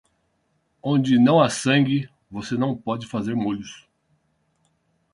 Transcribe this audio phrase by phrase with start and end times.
[0.81, 3.87] Onde não há sangue, você não pode fazer molhos.